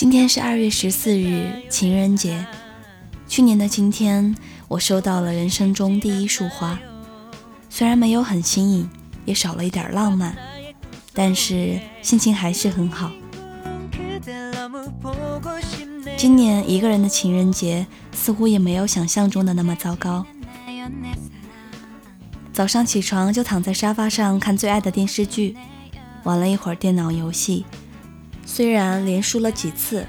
[0.00, 2.46] 今天是二月十四日，情人节。
[3.28, 4.34] 去年的今天，
[4.66, 6.78] 我收到了人生中第一束花，
[7.68, 8.88] 虽然没有很新颖，
[9.26, 10.34] 也少了一点浪漫，
[11.12, 13.12] 但是心情还是很好。
[16.16, 20.24] 今年一个人的情人节，似乎也没有想象中的那么糟糕。
[22.54, 25.58] 早上起床就躺在沙发上看最爱的电视剧，
[26.22, 27.66] 玩了一会儿电脑游戏。
[28.52, 30.04] 虽然连输了几次，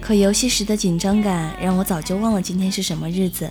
[0.00, 3.50] 可游戏时的紧张感让我早就忘了今天是什么日子。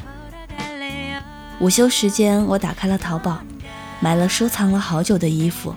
[1.60, 3.40] 午休时间，我打开了淘宝，
[4.00, 5.76] 买了收藏了好久的衣服，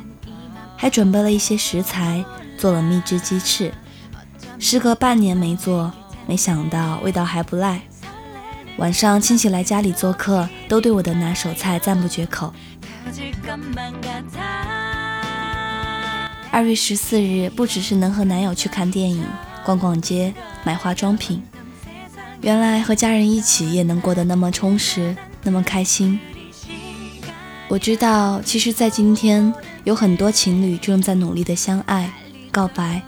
[0.74, 2.24] 还准备了一些食材，
[2.56, 3.70] 做了蜜汁鸡翅。
[4.58, 5.92] 时隔半年没做，
[6.26, 7.82] 没想到味道还不赖。
[8.78, 12.54] 晚上亲戚来家里做客，都对我的拿手菜赞不绝口。
[16.52, 19.24] 二月十四日，不只是能和男友去看电影、
[19.64, 21.40] 逛逛街、买化妆品，
[22.40, 26.18] 原来和家人一起也能过得那么充实、那么开心。
[27.68, 32.12] 我知道，其实，在今天，有很多情侣正在努力的相爱、
[32.50, 33.00] 告白，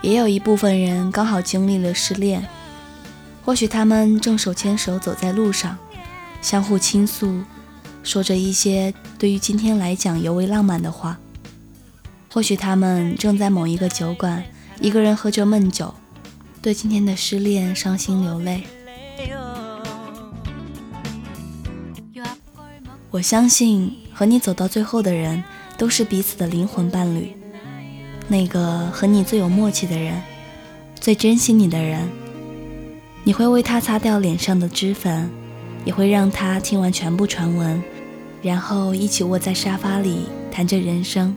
[0.00, 2.42] 也有一部分人刚好经历了失恋，
[3.44, 5.76] 或许他们正手牵手走在路上，
[6.40, 7.42] 相互倾诉，
[8.02, 11.18] 说着一些对于今天来讲尤为浪漫的话。
[12.32, 14.42] 或许他们正在某一个酒馆，
[14.80, 15.94] 一个人喝着闷酒，
[16.62, 18.62] 对今天的失恋伤心流泪。
[23.10, 25.44] 我相信和你走到最后的人，
[25.76, 27.36] 都是彼此的灵魂伴侣，
[28.28, 30.18] 那个和你最有默契的人，
[30.98, 32.08] 最珍惜你的人。
[33.24, 35.30] 你会为他擦掉脸上的脂粉，
[35.84, 37.82] 也会让他听完全部传闻，
[38.40, 41.36] 然后一起窝在沙发里谈着人生。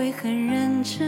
[0.00, 1.06] 会很认真。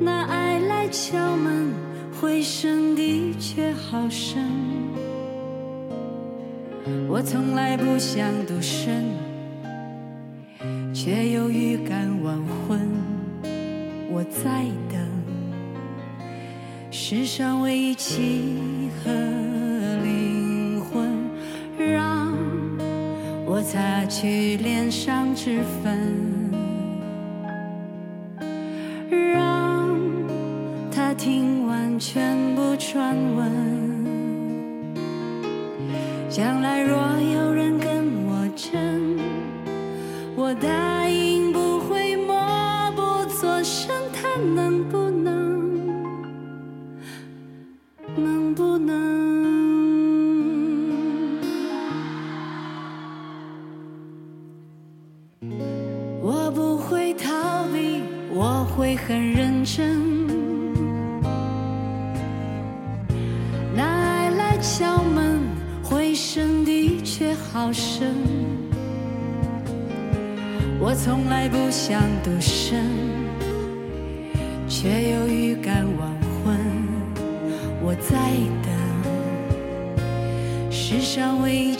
[0.00, 1.68] 那爱来敲门，
[2.18, 4.42] 回声的确好深。
[7.10, 9.04] 我从来不想独身，
[10.94, 12.80] 却有预感晚婚。
[14.10, 14.98] 我在等
[16.90, 19.51] 世上唯一契合。
[23.54, 26.50] 我擦去脸上脂粉，
[29.10, 29.94] 让
[30.90, 33.52] 他听完全部传闻。
[36.30, 39.18] 将来若有人跟我争，
[40.34, 42.34] 我答应不会默
[42.96, 43.02] 不
[43.34, 43.94] 作声。
[44.14, 45.92] 他能不能？
[48.16, 49.11] 能不能？
[59.12, 60.00] 很认真，
[63.76, 65.38] 那爱来敲门，
[65.82, 68.14] 回声的确好深。
[70.80, 72.86] 我从来不想独身，
[74.66, 76.08] 却有预感晚
[76.42, 76.56] 婚。
[77.82, 78.16] 我在
[78.62, 78.72] 等
[80.70, 81.76] 世上唯一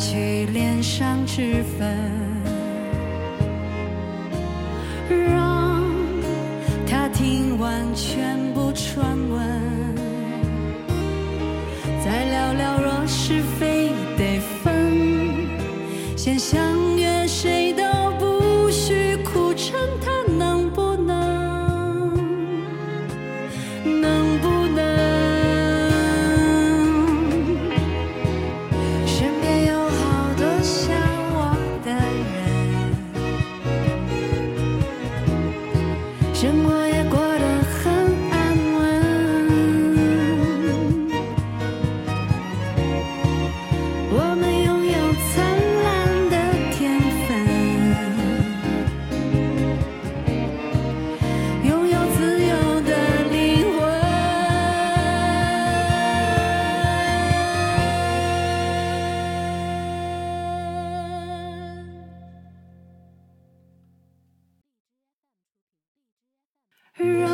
[0.00, 1.94] 去脸上脂粉，
[5.10, 5.84] 让
[6.86, 9.94] 他听完全部传闻，
[12.02, 15.46] 再聊聊若是非得分，
[16.16, 16.58] 先相
[36.40, 36.99] 什么呀？
[67.00, 67.30] 让。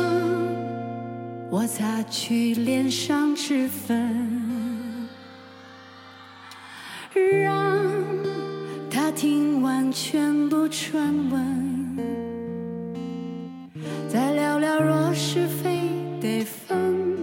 [1.49, 5.07] 我擦去脸上脂粉，
[7.13, 7.85] 让
[8.91, 11.97] 他听完全部传闻，
[14.09, 17.17] 再聊聊若是非得分，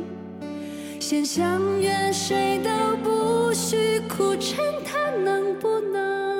[0.98, 6.33] 先相约谁都不许苦撑他能不能，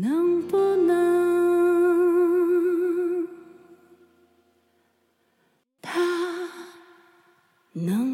[0.00, 1.02] 能不能？
[5.82, 6.00] 他
[7.72, 8.11] 能